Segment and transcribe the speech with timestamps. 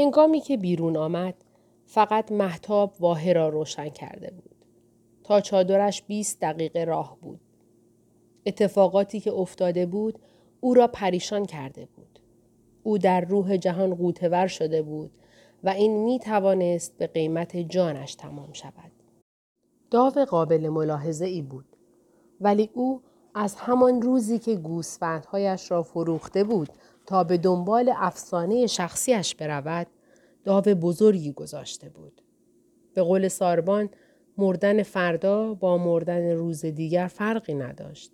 [0.00, 1.34] هنگامی که بیرون آمد
[1.86, 4.64] فقط محتاب واهه را روشن کرده بود.
[5.24, 7.40] تا چادرش 20 دقیقه راه بود.
[8.46, 10.18] اتفاقاتی که افتاده بود
[10.60, 12.20] او را پریشان کرده بود.
[12.82, 15.10] او در روح جهان قوتور شده بود
[15.64, 18.92] و این می توانست به قیمت جانش تمام شود.
[19.90, 21.76] داو قابل ملاحظه ای بود.
[22.40, 23.02] ولی او
[23.34, 26.68] از همان روزی که گوسفندهایش را فروخته بود
[27.10, 29.86] تا به دنبال افسانه شخصیش برود
[30.44, 32.22] داو بزرگی گذاشته بود.
[32.94, 33.90] به قول ساربان
[34.38, 38.12] مردن فردا با مردن روز دیگر فرقی نداشت.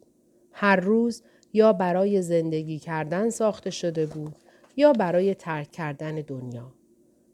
[0.53, 1.23] هر روز
[1.53, 4.37] یا برای زندگی کردن ساخته شده بود
[4.77, 6.73] یا برای ترک کردن دنیا.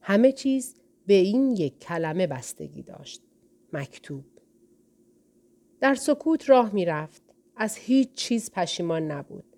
[0.01, 0.75] همه چیز
[1.07, 3.23] به این یک کلمه بستگی داشت.
[3.73, 4.25] مکتوب.
[5.81, 7.23] در سکوت راه می رفت.
[7.57, 9.52] از هیچ چیز پشیمان نبود.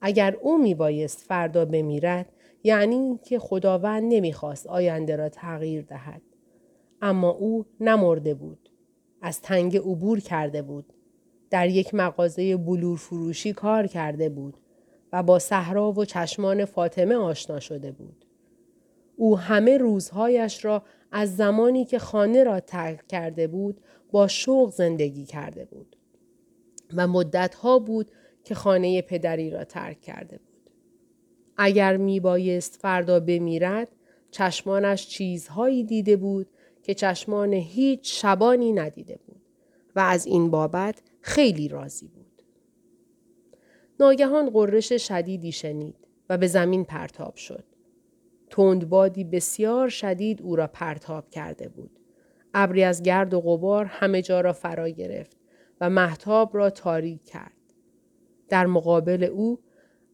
[0.00, 2.32] اگر او می بایست فردا بمیرد
[2.64, 6.22] یعنی که خداوند نمی‌خواست آینده را تغییر دهد.
[7.02, 8.70] اما او نمرده بود.
[9.22, 10.92] از تنگ عبور کرده بود.
[11.50, 14.56] در یک مغازه بلور فروشی کار کرده بود
[15.12, 18.24] و با صحرا و چشمان فاطمه آشنا شده بود.
[19.16, 25.24] او همه روزهایش را از زمانی که خانه را ترک کرده بود با شوق زندگی
[25.24, 25.96] کرده بود.
[26.96, 28.10] و مدتها بود
[28.46, 30.70] که خانه پدری را ترک کرده بود.
[31.56, 33.88] اگر می بایست فردا بمیرد
[34.30, 36.46] چشمانش چیزهایی دیده بود
[36.82, 39.42] که چشمان هیچ شبانی ندیده بود
[39.96, 42.42] و از این بابت خیلی راضی بود.
[44.00, 45.96] ناگهان قررش شدیدی شنید
[46.30, 47.64] و به زمین پرتاب شد.
[48.50, 52.00] تندبادی بسیار شدید او را پرتاب کرده بود.
[52.54, 55.36] ابری از گرد و غبار همه جا را فرا گرفت
[55.80, 57.55] و محتاب را تاریک کرد.
[58.48, 59.58] در مقابل او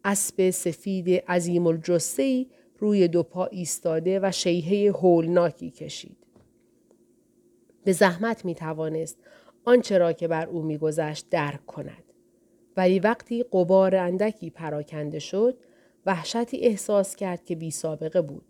[0.05, 6.16] اسب سفید عظیم الجسهی روی دو پا ایستاده و شیهه هولناکی کشید.
[7.84, 9.19] به زحمت می توانست
[9.64, 12.05] آنچه را که بر او میگذشت درک کند.
[12.77, 15.58] ولی وقتی قبار اندکی پراکنده شد
[16.06, 18.45] وحشتی احساس کرد که بی سابقه بود.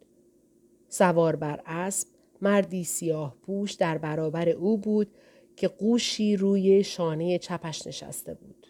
[0.89, 2.09] سوار بر اسب
[2.41, 5.09] مردی سیاه پوش در برابر او بود
[5.57, 8.62] که قوشی روی شانه چپش نشسته بود.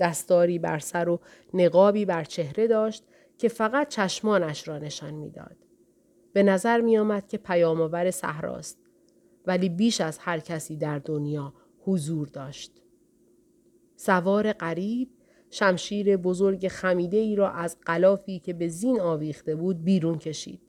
[0.00, 1.20] دستاری بر سر و
[1.54, 3.04] نقابی بر چهره داشت
[3.38, 5.56] که فقط چشمانش را نشان می‌داد.
[6.32, 8.78] به نظر می آمد که پیامآور صحراست
[9.46, 12.82] ولی بیش از هر کسی در دنیا حضور داشت.
[13.96, 15.10] سوار غریب
[15.50, 20.60] شمشیر بزرگ خمیده ای را از قلافی که به زین آویخته بود بیرون کشید.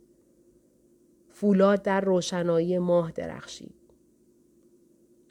[1.30, 3.76] فولاد در روشنایی ماه درخشید.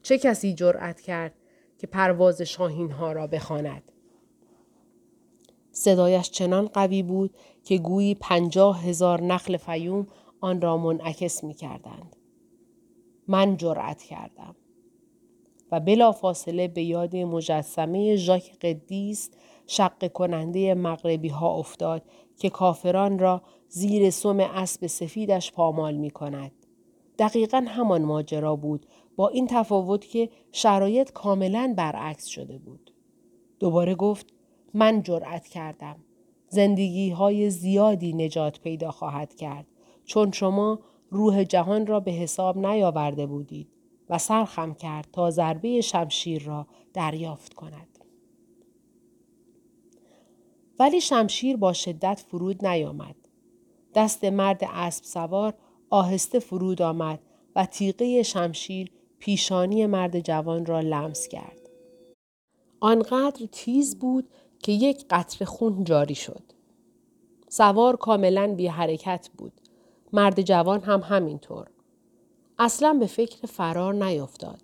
[0.02, 1.34] چه کسی جرأت کرد
[1.80, 3.82] که پرواز شاهین ها را بخواند؟
[5.72, 10.06] صدایش چنان قوی بود که گویی پنجاه هزار نخل فیوم
[10.40, 12.16] آن را منعکس می کردند.
[13.28, 14.56] من جرأت کردم.
[15.72, 19.30] و بلا فاصله به یاد مجسمه ژاک قدیس
[19.66, 22.02] شق کننده مغربی ها افتاد
[22.38, 26.52] که کافران را زیر سم اسب سفیدش پامال می کند.
[27.20, 28.86] دقیقا همان ماجرا بود
[29.16, 32.94] با این تفاوت که شرایط کاملا برعکس شده بود.
[33.58, 34.26] دوباره گفت
[34.74, 35.96] من جرأت کردم.
[36.48, 39.66] زندگی های زیادی نجات پیدا خواهد کرد
[40.04, 43.68] چون شما روح جهان را به حساب نیاورده بودید.
[44.10, 47.98] و سرخم کرد تا ضربه شمشیر را دریافت کند.
[50.78, 53.16] ولی شمشیر با شدت فرود نیامد.
[53.94, 55.54] دست مرد اسب سوار
[55.90, 57.20] آهسته فرود آمد
[57.56, 61.60] و تیغه شمشیر پیشانی مرد جوان را لمس کرد.
[62.80, 64.28] آنقدر تیز بود
[64.58, 66.42] که یک قطر خون جاری شد.
[67.48, 69.52] سوار کاملا بی حرکت بود.
[70.12, 71.66] مرد جوان هم همینطور.
[72.58, 74.62] اصلا به فکر فرار نیفتاد.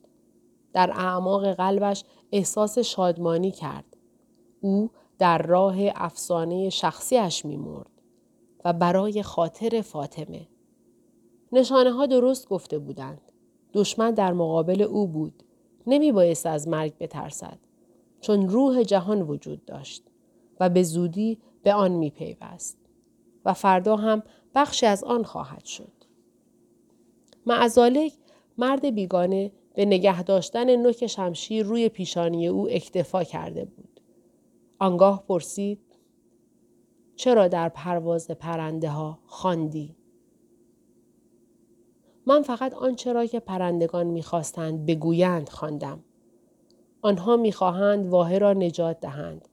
[0.73, 3.97] در اعماق قلبش احساس شادمانی کرد.
[4.61, 7.91] او در راه افسانه شخصیش میمرد
[8.65, 10.49] و برای خاطر فاطمه.
[11.53, 13.21] نشانه ها درست گفته بودند.
[13.75, 15.43] دشمن در مقابل او بود.
[15.87, 17.59] نمی بایست از مرگ بترسد.
[18.21, 20.05] چون روح جهان وجود داشت
[20.61, 22.79] و به زودی به آن می پیوست.
[23.45, 24.23] و فردا هم
[24.55, 25.93] بخشی از آن خواهد شد.
[27.47, 28.13] معزالک
[28.59, 34.01] مرد بیگانه به نگه داشتن نوک شمشیر روی پیشانی او اکتفا کرده بود.
[34.79, 35.81] آنگاه پرسید
[37.17, 39.96] چرا در پرواز پرنده ها خواندی؟
[42.27, 46.05] من فقط آنچه را که پرندگان می‌خواستند بگویند خواندم.
[47.03, 49.49] آنها می‌خواهند واحه را نجات دهند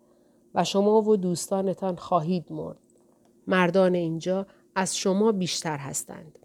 [0.55, 2.77] و شما و دوستانتان خواهید مرد.
[3.47, 6.39] مردان اینجا از شما بیشتر هستند.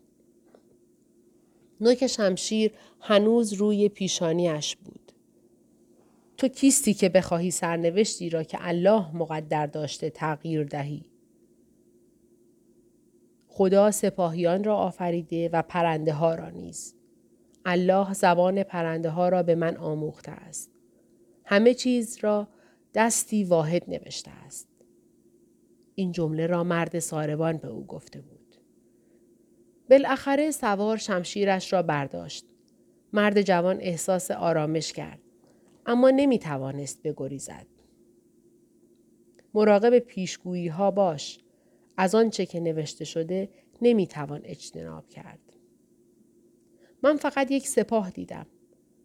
[1.80, 5.12] نوک شمشیر هنوز روی پیشانیش بود.
[6.36, 11.04] تو کیستی که بخواهی سرنوشتی را که الله مقدر داشته تغییر دهی؟
[13.58, 16.94] خدا سپاهیان را آفریده و پرنده ها را نیز.
[17.64, 20.70] الله زبان پرنده ها را به من آموخته است.
[21.44, 22.49] همه چیز را
[22.94, 24.69] دستی واحد نوشته است.
[25.94, 28.56] این جمله را مرد ساربان به او گفته بود.
[29.90, 32.46] بالاخره سوار شمشیرش را برداشت.
[33.12, 35.20] مرد جوان احساس آرامش کرد.
[35.87, 37.66] اما نمی توانست بگریزد.
[39.54, 41.38] مراقب پیشگویی ها باش.
[42.00, 43.48] از آنچه که نوشته شده
[43.82, 45.38] نمی توان اجتناب کرد.
[47.02, 48.46] من فقط یک سپاه دیدم.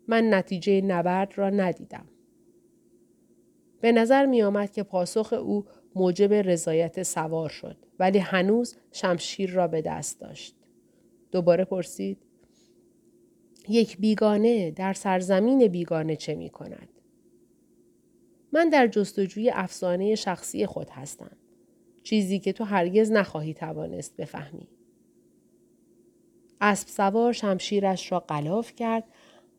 [0.07, 2.05] من نتیجه نبرد را ندیدم.
[3.81, 9.67] به نظر می آمد که پاسخ او موجب رضایت سوار شد ولی هنوز شمشیر را
[9.67, 10.55] به دست داشت.
[11.31, 12.17] دوباره پرسید
[13.69, 16.89] یک بیگانه در سرزمین بیگانه چه می کند؟
[18.51, 21.37] من در جستجوی افسانه شخصی خود هستم.
[22.03, 24.67] چیزی که تو هرگز نخواهی توانست بفهمی.
[26.61, 29.03] اسب سوار شمشیرش را قلاف کرد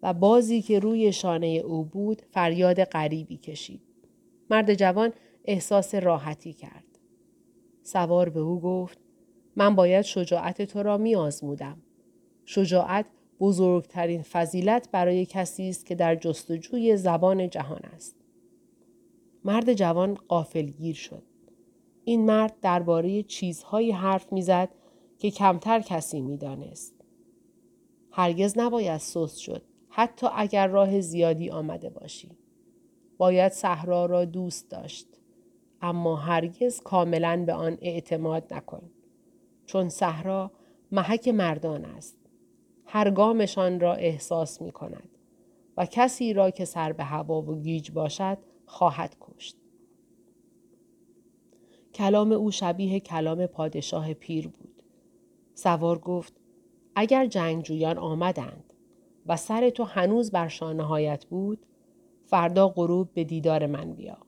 [0.03, 3.81] و بازی که روی شانه او بود فریاد غریبی کشید.
[4.51, 5.13] مرد جوان
[5.45, 6.85] احساس راحتی کرد.
[7.83, 8.99] سوار به او گفت
[9.57, 11.83] من باید شجاعت تو را می آزمودم.
[12.45, 13.07] شجاعت
[13.41, 18.17] بزرگترین فضیلت برای کسی است که در جستجوی زبان جهان است.
[19.45, 21.23] مرد جوان قافلگیر شد.
[22.05, 24.69] این مرد درباره چیزهایی حرف می‌زد
[25.19, 26.95] که کمتر کسی می‌دانست.
[28.11, 32.31] هرگز نباید سست شد حتی اگر راه زیادی آمده باشی.
[33.19, 35.07] باید صحرا را دوست داشت.
[35.83, 38.91] اما هرگز کاملا به آن اعتماد نکن.
[39.67, 40.51] چون صحرا
[40.93, 42.19] محک مردان است.
[42.87, 45.09] هر گامشان را احساس می کند
[45.77, 49.57] و کسی را که سر به هوا و گیج باشد خواهد کشت.
[51.95, 54.83] کلام او شبیه کلام پادشاه پیر بود.
[55.55, 56.33] سوار گفت
[56.95, 58.73] اگر جنگجویان آمدند
[59.27, 61.67] و سر تو هنوز بر شانههایت بود
[62.27, 64.19] فردا غروب به دیدار من بیا.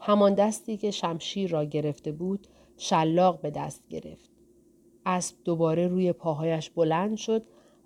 [0.00, 2.46] همان دستی که شمشیر را گرفته بود
[2.76, 4.30] شلاق به دست گرفت.
[5.06, 7.42] اسب دوباره روی پاهایش بلند شد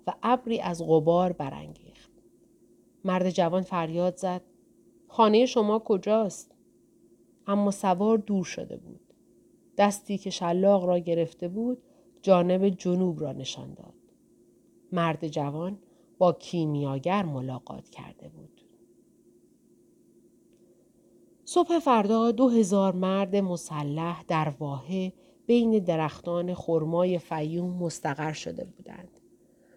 [0.07, 2.11] و ابری از غبار برانگیخت.
[3.05, 4.41] مرد جوان فریاد زد
[5.07, 6.56] خانه شما کجاست؟
[7.47, 9.13] اما سوار دور شده بود.
[9.77, 11.77] دستی که شلاق را گرفته بود
[12.21, 13.93] جانب جنوب را نشان داد.
[14.91, 15.79] مرد جوان
[16.17, 18.61] با کیمیاگر ملاقات کرده بود.
[21.45, 25.13] صبح فردا دو هزار مرد مسلح در واحه
[25.45, 29.09] بین درختان خرمای فیوم مستقر شده بودند.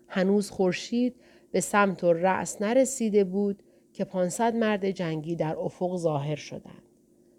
[0.08, 1.16] هنوز خورشید
[1.50, 3.62] به سمت و رأس نرسیده بود
[3.92, 6.79] که 500 مرد جنگی در افق ظاهر شدند.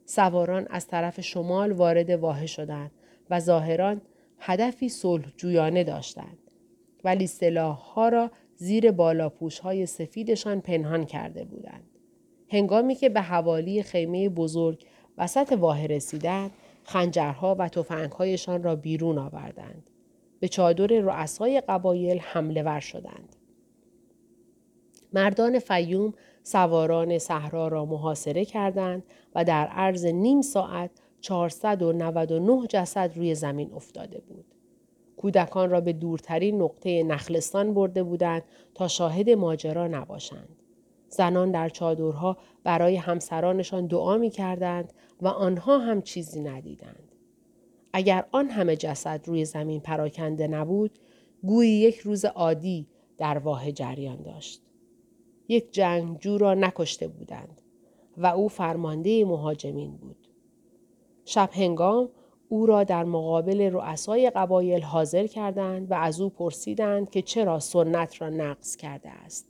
[0.06, 2.92] سواران از طرف شمال وارد واحه شدند
[3.30, 4.02] و ظاهران
[4.40, 6.38] هدفی صلح جویانه داشتند.
[7.04, 11.84] ولی ها را زیر بالاپوش های سفیدشان پنهان کرده بودند.
[12.50, 14.86] هنگامی که به حوالی خیمه بزرگ
[15.18, 16.52] وسط واحه رسیدند،
[16.84, 19.90] خنجرها و تفنگهایشان را بیرون آوردند.
[20.40, 23.36] به چادر رؤسای قبایل حمله ور شدند.
[25.14, 29.04] مردان فیوم سواران صحرا را محاصره کردند
[29.36, 34.46] و در عرض نیم ساعت 499 جسد روی زمین افتاده بود.
[35.18, 38.44] کودکان را به دورترین نقطه نخلستان برده بودند
[38.76, 40.50] تا شاهد ماجرا نباشند.
[41.10, 47.12] زنان در چادرها برای همسرانشان دعا می کردند و آنها هم چیزی ندیدند.
[47.94, 51.00] اگر آن همه جسد روی زمین پراکنده نبود،
[51.44, 54.62] گویی یک روز عادی در واه جریان داشت.
[55.52, 57.62] یک جنگجو را نکشته بودند
[58.18, 60.28] و او فرمانده مهاجمین بود.
[61.26, 62.10] شب هنگام
[62.50, 68.22] او را در مقابل رؤسای قبایل حاضر کردند و از او پرسیدند که چرا سنت
[68.22, 69.48] را نقض کرده است.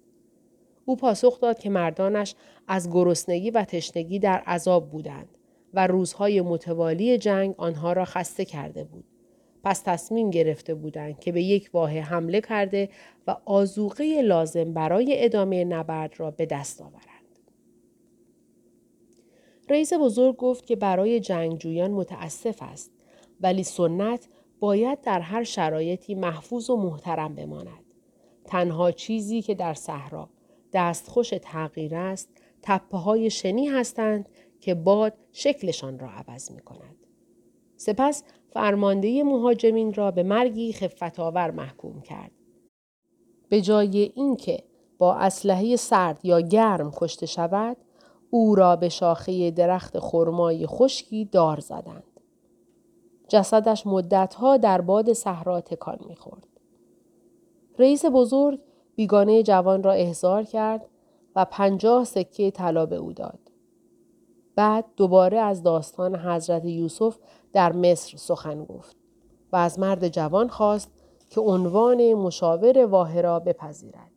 [0.85, 2.35] او پاسخ داد که مردانش
[2.67, 5.37] از گرسنگی و تشنگی در عذاب بودند
[5.73, 9.10] و روزهای متوالی جنگ آنها را خسته کرده بود.
[9.63, 12.89] پس تصمیم گرفته بودند که به یک واحه حمله کرده
[13.27, 17.05] و آزوقه لازم برای ادامه نبرد را به دست آورند.
[19.69, 22.91] رئیس بزرگ گفت که برای جنگجویان متاسف است
[23.41, 24.27] ولی سنت
[24.59, 27.85] باید در هر شرایطی محفوظ و محترم بماند.
[28.45, 30.29] تنها چیزی که در صحرا
[30.73, 32.29] دستخوش تغییر است
[32.61, 36.95] تپه های شنی هستند که باد شکلشان را عوض می کند.
[37.77, 42.31] سپس فرمانده مهاجمین را به مرگی خفتآور محکوم کرد.
[43.49, 44.63] به جای اینکه
[44.97, 47.77] با اسلحه سرد یا گرم کشته شود،
[48.29, 52.03] او را به شاخه درخت خرمای خشکی دار زدند.
[53.27, 56.47] جسدش مدتها در باد صحرا تکان می‌خورد.
[57.79, 58.59] رئیس بزرگ
[58.95, 60.89] بیگانه جوان را احضار کرد
[61.35, 63.39] و پنجاه سکه طلا به او داد.
[64.55, 67.17] بعد دوباره از داستان حضرت یوسف
[67.53, 68.95] در مصر سخن گفت
[69.51, 70.91] و از مرد جوان خواست
[71.29, 74.11] که عنوان مشاور واحه را بپذیرد.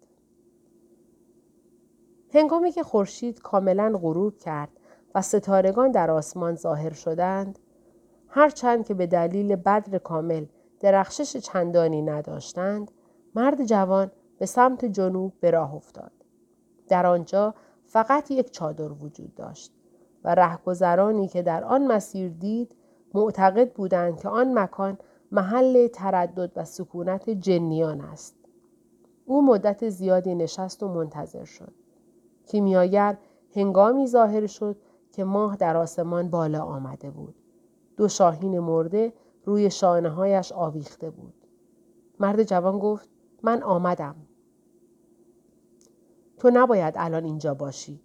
[2.35, 4.71] هنگامی که خورشید کاملا غروب کرد
[5.15, 7.59] و ستارگان در آسمان ظاهر شدند،
[8.29, 10.47] هرچند که به دلیل بدر کامل
[10.81, 12.91] درخشش چندانی نداشتند،
[13.35, 16.13] مرد جوان به سمت جنوب به راه افتاد.
[16.89, 17.55] در آنجا
[17.87, 19.73] فقط یک چادر وجود داشت
[20.25, 22.75] و رهگذرانی که در آن مسیر دید
[23.15, 24.99] معتقد بودند که آن مکان
[25.33, 28.37] محل تردد و سکونت جنیان است.
[29.25, 31.73] او مدت زیادی نشست و منتظر شد.
[32.47, 33.19] کیمیاگر
[33.55, 34.77] هنگامی ظاهر شد
[35.13, 37.35] که ماه در آسمان بالا آمده بود.
[37.97, 39.13] دو شاهین مرده
[39.45, 41.35] روی شانه هایش آویخته بود.
[42.21, 43.09] مرد جوان گفت
[43.43, 44.17] من آمدم.
[46.39, 48.01] تو نباید الان اینجا باشی.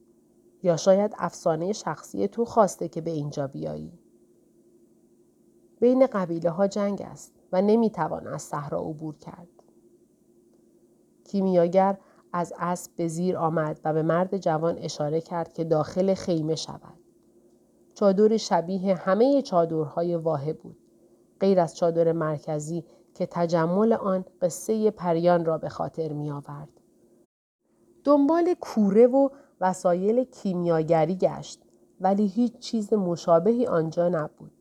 [0.63, 4.00] یا شاید افسانه شخصی تو خواسته که به اینجا بیایی.
[5.79, 9.48] بین قبیله ها جنگ است و نمی‌توان از صحرا عبور کرد.
[11.24, 11.98] کیمیاگر
[12.33, 17.00] از اسب به زیر آمد و به مرد جوان اشاره کرد که داخل خیمه شود.
[17.93, 20.77] چادر شبیه همه چادرهای واحه بود.
[21.39, 26.69] غیر از چادر مرکزی که تجمل آن قصه پریان را به خاطر می آورد.
[28.03, 29.29] دنبال کوره و
[29.62, 31.62] وسایل کیمیاگری گشت
[32.01, 34.59] ولی هیچ چیز مشابهی آنجا نبود.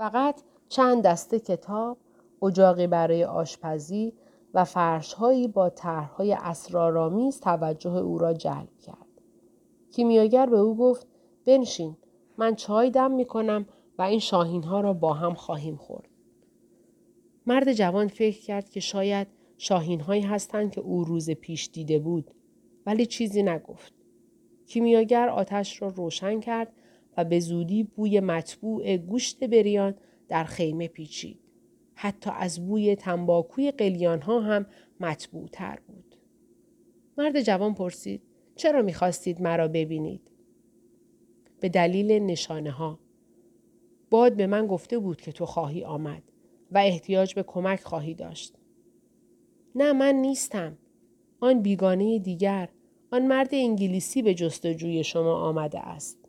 [0.00, 1.98] فقط چند دسته کتاب،
[2.42, 4.12] اجاقی برای آشپزی
[4.54, 9.06] و فرشهایی با طرحهای اسرارآمیز توجه او را جلب کرد.
[9.92, 11.06] کیمیاگر به او گفت
[11.44, 11.96] بنشین
[12.38, 13.66] من چای دم می کنم
[13.98, 16.08] و این شاهین ها را با هم خواهیم خورد.
[17.46, 19.26] مرد جوان فکر کرد که شاید
[19.58, 22.30] شاهین هایی هستند که او روز پیش دیده بود
[22.86, 23.92] ولی چیزی نگفت.
[24.66, 26.72] کیمیاگر آتش را روشن کرد
[27.20, 29.94] و به زودی بوی مطبوع گوشت بریان
[30.28, 31.38] در خیمه پیچید.
[31.94, 34.66] حتی از بوی تنباکوی قلیان ها هم
[35.00, 36.16] مطبوع تر بود.
[37.18, 38.22] مرد جوان پرسید
[38.56, 40.30] چرا می‌خواستید مرا ببینید؟
[41.60, 42.98] به دلیل نشانه ها.
[44.10, 46.22] باد به من گفته بود که تو خواهی آمد
[46.72, 48.54] و احتیاج به کمک خواهی داشت.
[49.74, 50.78] نه من نیستم.
[51.40, 52.68] آن بیگانه دیگر
[53.12, 56.19] آن مرد انگلیسی به جستجوی شما آمده است.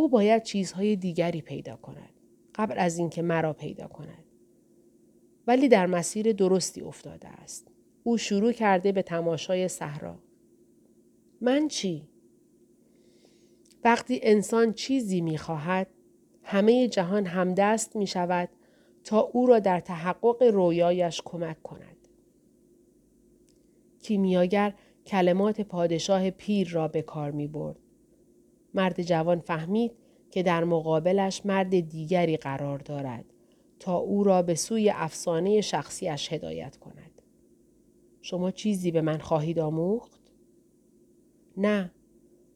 [0.00, 2.12] او باید چیزهای دیگری پیدا کند
[2.54, 4.24] قبل از اینکه مرا پیدا کند.
[5.46, 7.70] ولی در مسیر درستی افتاده است.
[8.02, 10.18] او شروع کرده به تماشای صحرا.
[11.40, 12.08] من چی؟
[13.84, 15.86] وقتی انسان چیزی می خواهد،
[16.42, 18.48] همه جهان همدست می شود
[19.04, 22.08] تا او را در تحقق رویایش کمک کند.
[24.02, 24.74] کیمیاگر
[25.06, 27.89] کلمات پادشاه پیر را به کار می برد.
[28.74, 29.92] مرد جوان فهمید
[30.30, 33.24] که در مقابلش مرد دیگری قرار دارد
[33.78, 37.22] تا او را به سوی افسانه شخصیش هدایت کند.
[38.22, 40.20] شما چیزی به من خواهید آموخت؟
[41.56, 41.90] نه،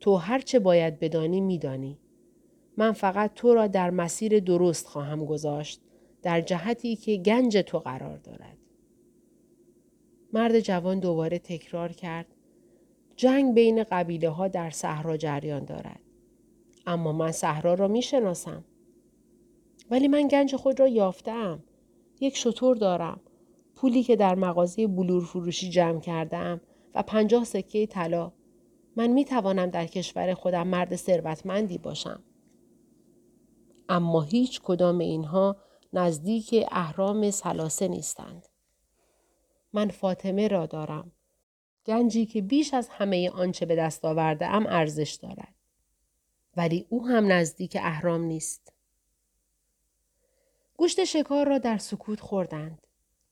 [0.01, 1.99] تو هرچه باید بدانی میدانی.
[2.77, 5.81] من فقط تو را در مسیر درست خواهم گذاشت
[6.23, 8.59] در جهتی که گنج تو قرار دارد.
[10.33, 12.27] مرد جوان دوباره تکرار کرد
[13.17, 16.01] جنگ بین قبیله ها در صحرا جریان دارد.
[16.87, 18.65] اما من صحرا را می شناسم.
[19.91, 21.63] ولی من گنج خود را یافتم.
[22.21, 23.21] یک شطور دارم.
[23.77, 26.61] پولی که در مغازه بلور فروشی جمع کردم
[26.95, 28.33] و پنجاه سکه طلا.
[28.97, 32.23] من می توانم در کشور خودم مرد ثروتمندی باشم.
[33.89, 35.57] اما هیچ کدام اینها
[35.93, 38.49] نزدیک اهرام سلاسه نیستند.
[39.73, 41.13] من فاطمه را دارم.
[41.87, 45.54] گنجی که بیش از همه آنچه به دست آورده ام ارزش دارد.
[46.57, 48.73] ولی او هم نزدیک اهرام نیست.
[50.77, 52.87] گوشت شکار را در سکوت خوردند.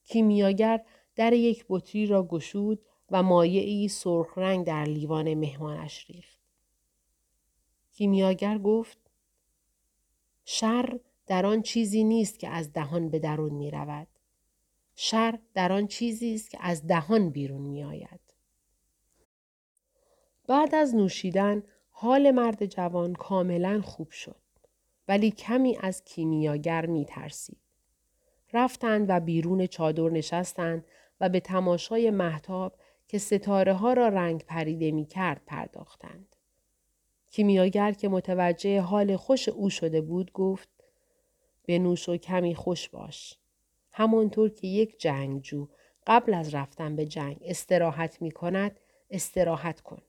[0.04, 0.84] کیمیاگر
[1.16, 6.38] در یک بطری را گشود و مایعی سرخ رنگ در لیوان مهمانش ریخت.
[7.92, 8.98] کیمیاگر گفت
[10.44, 14.08] شر در آن چیزی نیست که از دهان به درون می رود.
[14.94, 18.20] شر در آن چیزی است که از دهان بیرون می آید.
[20.46, 24.36] بعد از نوشیدن حال مرد جوان کاملا خوب شد.
[25.08, 27.58] ولی کمی از کیمیاگر می ترسید.
[28.52, 30.84] رفتند و بیرون چادر نشستند
[31.20, 32.76] و به تماشای محتاب
[33.08, 36.36] که ستاره ها را رنگ پریده می کرد پرداختند.
[37.30, 40.68] کیمیاگر که متوجه حال خوش او شده بود گفت
[41.68, 43.38] بنوش و کمی خوش باش.
[43.92, 45.68] همانطور که یک جنگجو
[46.06, 48.80] قبل از رفتن به جنگ استراحت می کند
[49.10, 50.02] استراحت کن.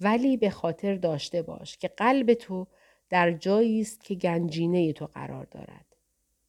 [0.00, 2.66] ولی به خاطر داشته باش که قلب تو
[3.10, 5.96] در جایی است که گنجینه تو قرار دارد.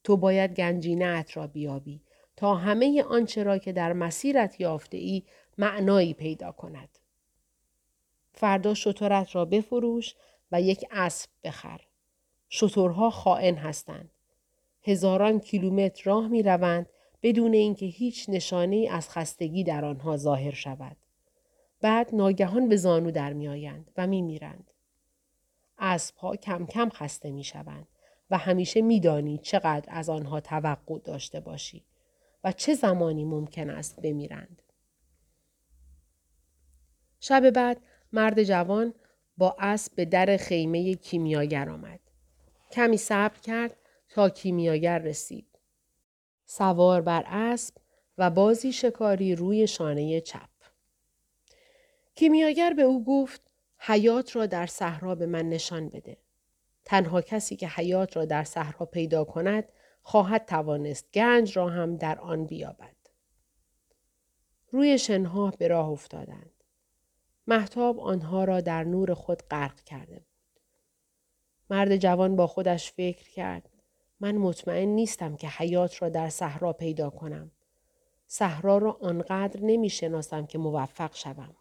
[0.04, 2.00] تو باید گنجینه ات را بیابی
[2.36, 5.22] تا همه آنچه را که در مسیرت یافته ای
[5.58, 6.98] معنایی پیدا کند.
[8.34, 10.14] فردا شطورت را بفروش
[10.52, 11.80] و یک اسب بخر.
[12.48, 14.10] شطورها خائن هستند.
[14.82, 16.88] هزاران کیلومتر راه می روند
[17.22, 20.96] بدون اینکه هیچ نشانه از خستگی در آنها ظاهر شود.
[21.80, 24.70] بعد ناگهان به زانو در می آیند و می میرند.
[25.78, 27.88] اسبها کم کم خسته می شوند
[28.30, 31.84] و همیشه می دانی چقدر از آنها توقع داشته باشی
[32.44, 34.62] و چه زمانی ممکن است بمیرند.
[37.20, 37.80] شب بعد
[38.12, 38.94] مرد جوان
[39.38, 42.00] با اسب به در خیمه کیمیاگر آمد.
[42.72, 43.76] کمی صبر کرد
[44.08, 45.46] تا کیمیاگر رسید.
[46.46, 47.74] سوار بر اسب
[48.18, 50.55] و بازی شکاری روی شانه چپ.
[52.16, 53.40] کیمیاگر به او گفت
[53.78, 56.16] حیات را در صحرا به من نشان بده.
[56.84, 59.68] تنها کسی که حیات را در صحرا پیدا کند
[60.02, 62.96] خواهد توانست گنج را هم در آن بیابد.
[64.70, 66.64] روی شنها به راه افتادند.
[67.46, 70.60] محتاب آنها را در نور خود غرق کرده بود.
[71.70, 73.70] مرد جوان با خودش فکر کرد.
[74.20, 77.50] من مطمئن نیستم که حیات را در صحرا پیدا کنم.
[78.26, 81.56] صحرا را آنقدر نمی شناسم که موفق شوم.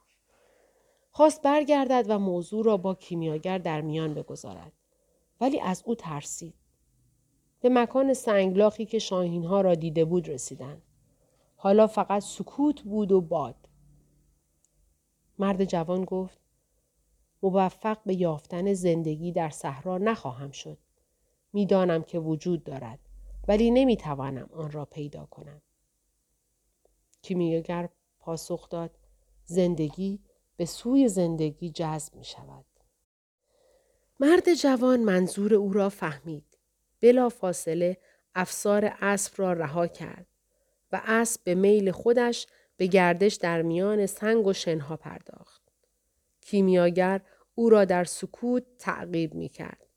[1.15, 4.71] خواست برگردد و موضوع را با کیمیاگر در میان بگذارد.
[5.41, 6.53] ولی از او ترسید.
[7.61, 10.81] به مکان سنگلاخی که شاهین ها را دیده بود رسیدند.
[11.55, 13.55] حالا فقط سکوت بود و باد.
[15.39, 16.39] مرد جوان گفت
[17.43, 20.77] موفق به یافتن زندگی در صحرا نخواهم شد.
[21.53, 22.99] می‌دانم که وجود دارد
[23.47, 25.61] ولی نمی‌توانم آن را پیدا کنم.
[27.21, 28.97] کیمیاگر پاسخ داد
[29.45, 30.19] زندگی
[30.57, 32.65] به سوی زندگی جذب می شود.
[34.19, 36.57] مرد جوان منظور او را فهمید.
[37.01, 37.97] بلا فاصله
[38.35, 40.27] افسار اسب را رها کرد
[40.91, 45.61] و اسب به میل خودش به گردش در میان سنگ و شنها پرداخت.
[46.41, 47.21] کیمیاگر
[47.55, 49.87] او را در سکوت تعقیب می کرد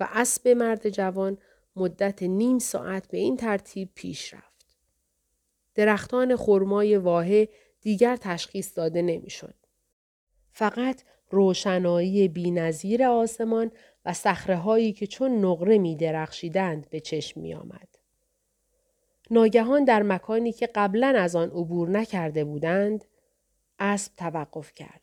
[0.00, 1.38] و اسب مرد جوان
[1.76, 4.76] مدت نیم ساعت به این ترتیب پیش رفت.
[5.74, 7.48] درختان خرمای واحه
[7.80, 9.54] دیگر تشخیص داده نمی‌شد.
[10.58, 13.70] فقط روشنایی بینظیر آسمان
[14.04, 17.88] و هایی که چون نقره می درخشیدند به چشم می آمد.
[19.30, 23.04] ناگهان در مکانی که قبلا از آن عبور نکرده بودند
[23.78, 25.00] اسب توقف کرد.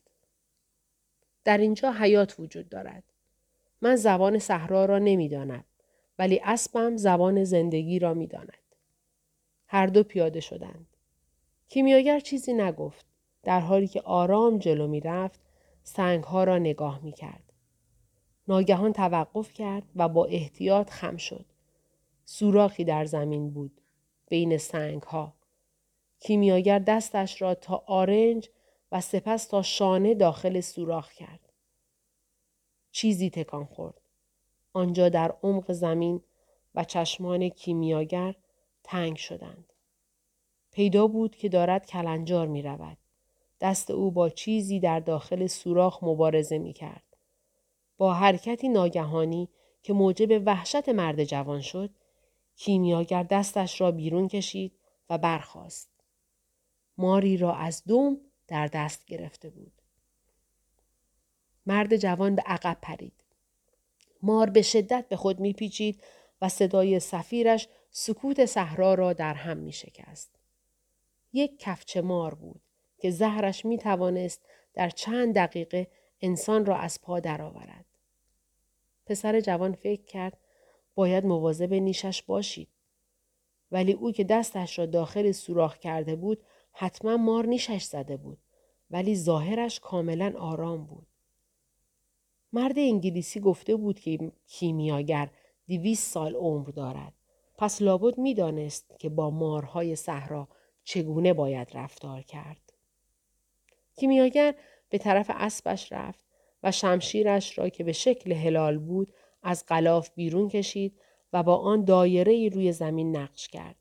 [1.44, 3.04] در اینجا حیات وجود دارد.
[3.82, 5.64] من زبان صحرا را نمی‌دانم
[6.20, 8.76] ولی اسبم زبان زندگی را می‌داند.
[9.68, 10.88] هر دو پیاده شدند.
[11.68, 13.06] کیمیاگر چیزی نگفت.
[13.44, 15.45] در حالی که آرام جلو می رفت
[15.88, 17.54] سنگ ها را نگاه می کرد.
[18.48, 21.46] ناگهان توقف کرد و با احتیاط خم شد.
[22.26, 23.82] سوراخی در زمین بود.
[24.28, 25.34] بین سنگ ها.
[26.20, 28.50] کیمیاگر دستش را تا آرنج
[28.92, 31.50] و سپس تا شانه داخل سوراخ کرد.
[32.92, 34.02] چیزی تکان خورد.
[34.74, 36.22] آنجا در عمق زمین
[36.76, 38.36] و چشمان کیمیاگر
[38.84, 39.74] تنگ شدند.
[40.72, 42.98] پیدا بود که دارد کلنجار می رود.
[43.62, 47.04] دست او با چیزی در داخل سوراخ مبارزه می کرد.
[47.98, 49.50] با حرکتی ناگهانی
[49.84, 51.90] که موجب وحشت مرد جوان شد،
[52.56, 55.90] کیمیاگر دستش را بیرون کشید و برخاست.
[56.98, 59.82] ماری را از دوم در دست گرفته بود.
[61.66, 63.24] مرد جوان به عقب پرید.
[64.22, 66.04] مار به شدت به خود میپیچید
[66.42, 70.36] و صدای سفیرش سکوت صحرا را در هم می شکست.
[71.34, 72.62] یک کفچه مار بود
[72.98, 74.42] که زهرش می توانست
[74.74, 75.88] در چند دقیقه
[76.22, 77.86] انسان را از پا درآورد.
[79.06, 80.38] پسر جوان فکر کرد
[80.96, 82.68] باید مواظب نیشش باشید.
[83.72, 88.38] ولی او که دستش را داخل سوراخ کرده بود حتما مار نیشش زده بود
[88.92, 91.08] ولی ظاهرش کاملا آرام بود.
[92.54, 95.30] مرد انگلیسی گفته بود که کیمیاگر
[95.68, 97.14] دویست سال عمر دارد.
[97.58, 100.48] پس لابد می‌دانست که با مارهای صحرا
[100.84, 102.65] چگونه باید رفتار کرد.
[103.96, 104.56] کیمیاگر
[104.90, 106.26] به طرف اسبش رفت
[106.64, 111.00] و شمشیرش را که به شکل هلال بود از غلاف بیرون کشید
[111.34, 113.76] و با آن دایره روی زمین نقش کرد.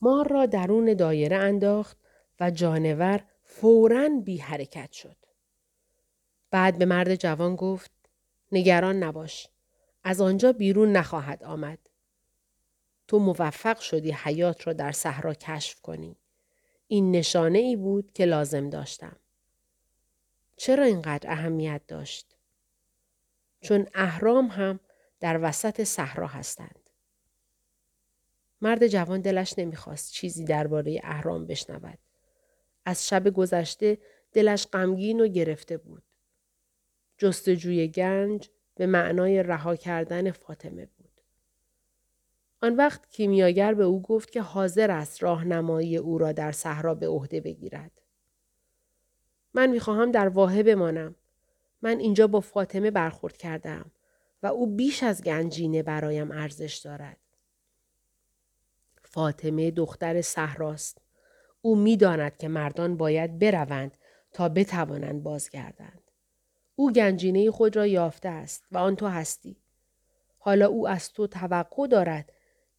[0.00, 1.98] مار را درون دایره انداخت
[2.40, 5.16] و جانور فوراً بی حرکت شد.
[6.50, 7.90] بعد به مرد جوان گفت
[8.52, 9.48] نگران نباش.
[10.04, 11.78] از آنجا بیرون نخواهد آمد.
[13.08, 16.16] تو موفق شدی حیات را در صحرا کشف کنی.
[16.86, 19.16] این نشانه ای بود که لازم داشتم.
[20.56, 22.36] چرا اینقدر اهمیت داشت؟
[23.60, 24.80] چون اهرام هم
[25.20, 26.90] در وسط صحرا هستند.
[28.60, 31.98] مرد جوان دلش نمی‌خواست چیزی درباره اهرام بشنود.
[32.84, 33.98] از شب گذشته
[34.32, 36.02] دلش غمگین و گرفته بود.
[37.18, 41.03] جستجوی گنج به معنای رها کردن فاطمه بود.
[42.64, 47.08] آن وقت کیمیاگر به او گفت که حاضر است راهنمایی او را در صحرا به
[47.08, 47.90] عهده بگیرد.
[49.54, 51.14] من می‌خواهم در واحه بمانم.
[51.82, 53.90] من اینجا با فاطمه برخورد کردم
[54.42, 57.16] و او بیش از گنجینه برایم ارزش دارد.
[59.02, 60.98] فاطمه دختر صحراست.
[61.62, 63.96] او می‌داند که مردان باید بروند
[64.32, 66.10] تا بتوانند بازگردند.
[66.76, 69.56] او گنجینه خود را یافته است و آن تو هستی.
[70.38, 72.32] حالا او از تو توقع دارد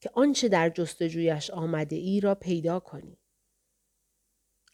[0.05, 3.17] که آنچه در جستجویش آمده ای را پیدا کنی.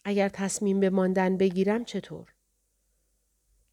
[0.04, 2.34] اگر تصمیم به ماندن بگیرم چطور؟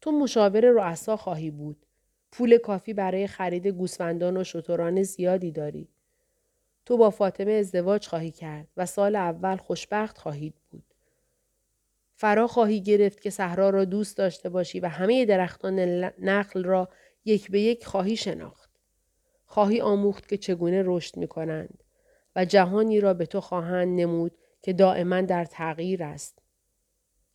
[0.00, 1.86] تو مشاور رؤسا خواهی بود.
[2.32, 5.88] پول کافی برای خرید گوسفندان و شتران زیادی داری.
[6.86, 10.94] تو با فاطمه ازدواج خواهی کرد و سال اول خوشبخت خواهید بود.
[12.14, 15.78] فرا خواهی گرفت که صحرا را دوست داشته باشی و همه درختان
[16.18, 16.88] نخل را
[17.24, 18.59] یک به یک خواهی شناخت.
[19.50, 21.84] خواهی آموخت که چگونه رشد می کنند
[22.36, 24.32] و جهانی را به تو خواهند نمود
[24.62, 26.38] که دائما در تغییر است.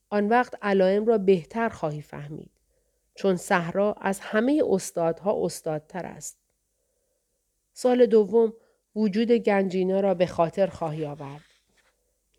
[0.10, 2.52] آن وقت علائم را بهتر خواهی فهمید
[3.16, 6.38] چون صحرا از همه استادها استادتر است.
[7.74, 8.54] سال دوم
[8.96, 11.46] وجود گنجینا را به خاطر خواهی آورد.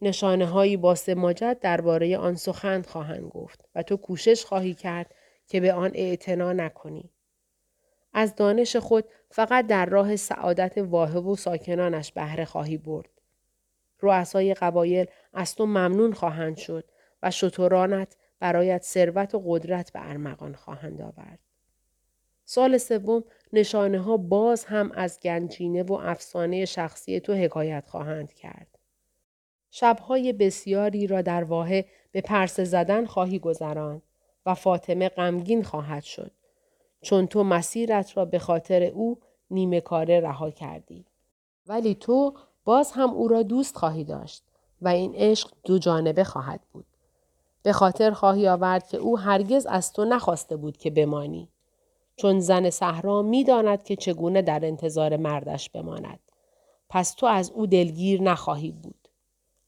[0.03, 5.15] نشانه هایی با سماجت درباره آن سخن خواهند گفت و تو کوشش خواهی کرد
[5.49, 7.11] که به آن اعتنا نکنی.
[8.19, 13.11] از دانش خود فقط در راه سعادت واهب و ساکنانش بهره خواهی برد.
[14.01, 16.85] رؤسای قبایل از تو ممنون خواهند شد
[17.23, 21.39] و شترانت برایت ثروت و قدرت به ارمغان خواهند آورد.
[22.45, 28.79] سال سوم نشانه ها باز هم از گنجینه و افسانه شخصی تو حکایت خواهند کرد.
[29.71, 34.03] شبهای بسیاری را در واحه به پرسه زدن خواهی گذراند
[34.47, 36.36] و فاطمه غمگین خواهد شد
[37.03, 39.19] چون تو مسیرت را به خاطر او
[39.51, 41.05] نیمه کاره رها کردی.
[41.67, 44.45] ولی تو باز هم او را دوست خواهی داشت
[44.83, 46.87] و این عشق دو جانبه خواهد بود.
[47.63, 51.49] به خاطر خواهی آورد که او هرگز از تو نخواسته بود که بمانی.
[52.17, 56.21] چون زن صحرا می‌داند که چگونه در انتظار مردش بماند.
[56.89, 59.09] پس تو از او دلگیر نخواهی بود.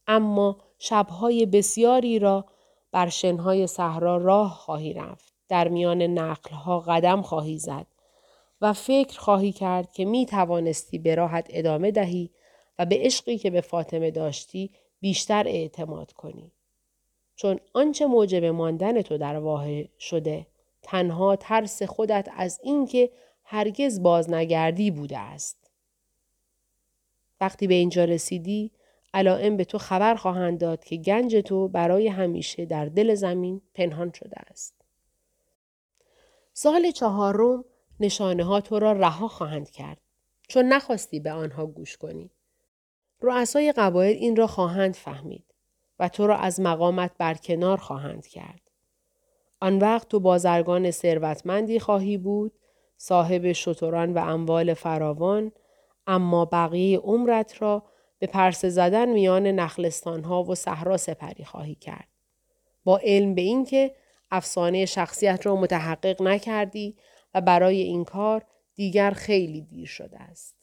[0.06, 2.44] اما شبهای بسیاری را
[2.92, 5.27] بر شنهای صحرا راه خواهی رفت.
[5.48, 7.86] در میان نقلها قدم خواهی زد
[8.60, 12.30] و فکر خواهی کرد که می توانستی به راحت ادامه دهی
[12.78, 16.52] و به عشقی که به فاطمه داشتی بیشتر اعتماد کنی.
[17.36, 20.46] چون آنچه موجب ماندن تو در واحد شده
[20.82, 23.10] تنها ترس خودت از اینکه
[23.44, 25.70] هرگز باز نگردی بوده است.
[27.40, 28.70] وقتی به اینجا رسیدی
[29.14, 34.12] علائم به تو خبر خواهند داد که گنج تو برای همیشه در دل زمین پنهان
[34.12, 34.77] شده است.
[36.60, 37.64] سال چهارم
[38.00, 40.00] نشانه ها تو را رها خواهند کرد
[40.48, 42.30] چون نخواستی به آنها گوش کنی.
[43.20, 45.44] رؤسای قبایل این را خواهند فهمید
[45.98, 48.60] و تو را از مقامت برکنار خواهند کرد.
[49.60, 52.52] آن وقت تو بازرگان ثروتمندی خواهی بود،
[52.96, 55.52] صاحب شتران و اموال فراوان،
[56.06, 57.82] اما بقیه عمرت را
[58.18, 62.08] به پرسه زدن میان نخلستان ها و صحرا سپری خواهی کرد.
[62.84, 63.94] با علم به اینکه
[64.30, 66.96] افسانه شخصیت را متحقق نکردی
[67.34, 70.54] و برای این کار دیگر خیلی دیر شده است.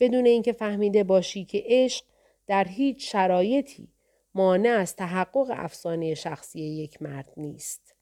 [0.00, 2.04] بدون اینکه فهمیده باشی که عشق
[2.46, 3.88] در هیچ شرایطی
[4.34, 7.94] مانع از تحقق افسانه شخصی یک مرد نیست.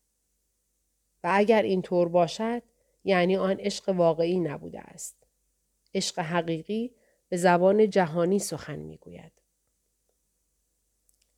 [1.24, 2.62] و اگر این طور باشد
[3.04, 5.16] یعنی آن عشق واقعی نبوده است.
[5.94, 6.90] عشق حقیقی
[7.28, 9.32] به زبان جهانی سخن می‌گوید.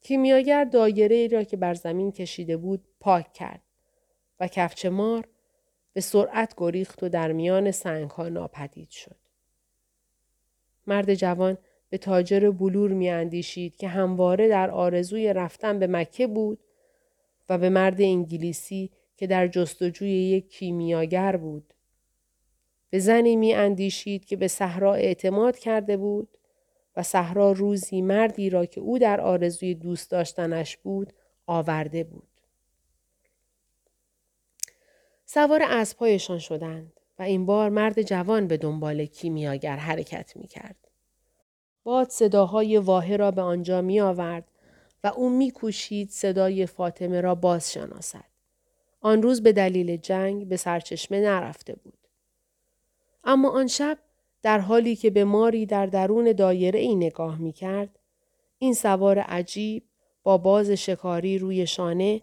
[0.01, 3.63] کیمیاگر دایره ای را که بر زمین کشیده بود پاک کرد
[4.41, 5.29] و کفچ مار
[5.93, 9.17] به سرعت گریخت و در میان سنگ ها ناپدید شد.
[10.87, 11.59] مرد جوان
[11.91, 16.59] به تاجر بلور می اندیشید که همواره در آرزوی رفتن به مکه بود
[17.49, 21.75] و به مرد انگلیسی که در جستجوی یک کیمیاگر بود.
[22.91, 26.38] به زنی می اندیشید که به صحرا اعتماد کرده بود
[26.99, 31.13] و صحرا روزی مردی را که او در آرزوی دوست داشتنش بود
[31.47, 32.29] آورده بود.
[35.25, 40.89] سوار اسبهایشان شدند و این بار مرد جوان به دنبال کیمیاگر حرکت می کرد.
[41.85, 44.51] باد صداهای واحه را به آنجا می آورد
[45.05, 48.25] و او می کوشید صدای فاطمه را باز شناسد.
[49.01, 52.09] آن روز به دلیل جنگ به سرچشمه نرفته بود.
[53.25, 53.99] اما آن شب
[54.43, 57.99] در حالی که به ماری در درون دایره ای نگاه می کرد،
[58.59, 59.85] این سوار عجیب
[60.23, 62.23] با باز شکاری روی شانه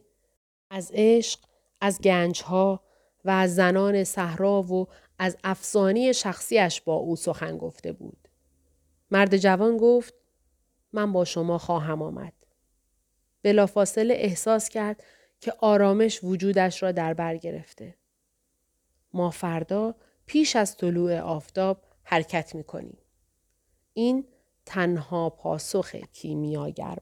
[0.70, 1.40] از عشق،
[1.82, 2.82] از گنجها
[3.26, 4.88] و از زنان صحرا و
[5.20, 8.28] از افسانی شخصیش با او سخن گفته بود.
[9.12, 10.14] مرد جوان گفت
[10.94, 12.34] من با شما خواهم آمد.
[13.44, 15.04] بلافاصله احساس کرد
[15.40, 17.96] که آرامش وجودش را در بر گرفته.
[19.14, 22.98] ما فردا پیش از طلوع آفتاب حرکت می کنیم.
[23.94, 24.28] این
[24.66, 26.98] تنها پاسخ کیمیاگر.